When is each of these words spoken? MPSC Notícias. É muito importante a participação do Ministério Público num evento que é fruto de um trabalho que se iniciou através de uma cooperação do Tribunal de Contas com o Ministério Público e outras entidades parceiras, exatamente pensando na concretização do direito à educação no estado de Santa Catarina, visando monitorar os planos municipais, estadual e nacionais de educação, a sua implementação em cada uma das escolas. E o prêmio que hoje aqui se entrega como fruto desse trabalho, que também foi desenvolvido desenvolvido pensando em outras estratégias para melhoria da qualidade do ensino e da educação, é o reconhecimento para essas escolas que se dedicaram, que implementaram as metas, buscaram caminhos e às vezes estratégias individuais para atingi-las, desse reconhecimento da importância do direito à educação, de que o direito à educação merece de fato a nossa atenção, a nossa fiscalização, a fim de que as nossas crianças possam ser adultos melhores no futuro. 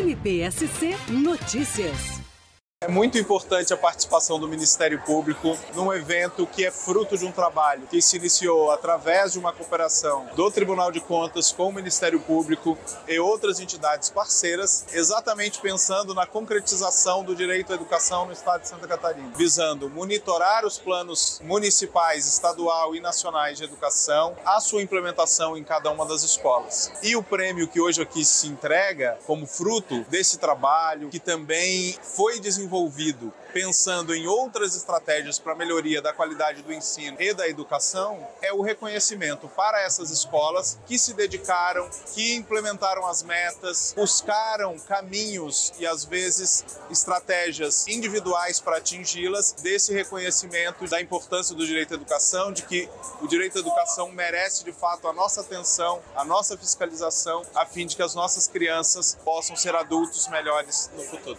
MPSC 0.00 0.96
Notícias. 1.10 2.19
É 2.82 2.88
muito 2.88 3.18
importante 3.18 3.74
a 3.74 3.76
participação 3.76 4.40
do 4.40 4.48
Ministério 4.48 4.98
Público 5.02 5.54
num 5.74 5.92
evento 5.92 6.46
que 6.46 6.64
é 6.64 6.70
fruto 6.70 7.18
de 7.18 7.26
um 7.26 7.30
trabalho 7.30 7.86
que 7.86 8.00
se 8.00 8.16
iniciou 8.16 8.70
através 8.70 9.34
de 9.34 9.38
uma 9.38 9.52
cooperação 9.52 10.26
do 10.34 10.50
Tribunal 10.50 10.90
de 10.90 10.98
Contas 10.98 11.52
com 11.52 11.68
o 11.68 11.72
Ministério 11.74 12.18
Público 12.20 12.78
e 13.06 13.18
outras 13.18 13.60
entidades 13.60 14.08
parceiras, 14.08 14.86
exatamente 14.94 15.60
pensando 15.60 16.14
na 16.14 16.24
concretização 16.24 17.22
do 17.22 17.36
direito 17.36 17.70
à 17.70 17.74
educação 17.74 18.24
no 18.24 18.32
estado 18.32 18.62
de 18.62 18.68
Santa 18.68 18.88
Catarina, 18.88 19.30
visando 19.36 19.90
monitorar 19.90 20.64
os 20.64 20.78
planos 20.78 21.38
municipais, 21.44 22.26
estadual 22.26 22.96
e 22.96 23.00
nacionais 23.00 23.58
de 23.58 23.64
educação, 23.64 24.34
a 24.42 24.58
sua 24.58 24.80
implementação 24.80 25.54
em 25.54 25.62
cada 25.62 25.90
uma 25.90 26.06
das 26.06 26.22
escolas. 26.22 26.90
E 27.02 27.14
o 27.14 27.22
prêmio 27.22 27.68
que 27.68 27.78
hoje 27.78 28.00
aqui 28.00 28.24
se 28.24 28.46
entrega 28.46 29.18
como 29.26 29.46
fruto 29.46 30.02
desse 30.04 30.38
trabalho, 30.38 31.10
que 31.10 31.18
também 31.18 31.94
foi 32.02 32.40
desenvolvido 32.40 32.69
desenvolvido 32.70 33.32
pensando 33.52 34.14
em 34.14 34.26
outras 34.26 34.76
estratégias 34.76 35.38
para 35.38 35.54
melhoria 35.54 36.00
da 36.00 36.12
qualidade 36.12 36.62
do 36.62 36.72
ensino 36.72 37.16
e 37.20 37.34
da 37.34 37.48
educação, 37.48 38.26
é 38.40 38.52
o 38.52 38.62
reconhecimento 38.62 39.48
para 39.48 39.82
essas 39.82 40.10
escolas 40.10 40.78
que 40.86 40.98
se 40.98 41.14
dedicaram, 41.14 41.88
que 42.14 42.34
implementaram 42.36 43.06
as 43.06 43.22
metas, 43.22 43.92
buscaram 43.96 44.78
caminhos 44.78 45.72
e 45.78 45.86
às 45.86 46.04
vezes 46.04 46.64
estratégias 46.90 47.86
individuais 47.88 48.60
para 48.60 48.76
atingi-las, 48.76 49.52
desse 49.60 49.92
reconhecimento 49.92 50.86
da 50.86 51.00
importância 51.00 51.54
do 51.54 51.66
direito 51.66 51.92
à 51.92 51.96
educação, 51.96 52.52
de 52.52 52.62
que 52.62 52.88
o 53.20 53.26
direito 53.26 53.58
à 53.58 53.60
educação 53.60 54.10
merece 54.12 54.64
de 54.64 54.72
fato 54.72 55.08
a 55.08 55.12
nossa 55.12 55.40
atenção, 55.40 56.00
a 56.14 56.24
nossa 56.24 56.56
fiscalização, 56.56 57.42
a 57.54 57.66
fim 57.66 57.86
de 57.86 57.96
que 57.96 58.02
as 58.02 58.14
nossas 58.14 58.46
crianças 58.46 59.18
possam 59.24 59.56
ser 59.56 59.74
adultos 59.74 60.28
melhores 60.28 60.90
no 60.94 61.02
futuro. 61.02 61.38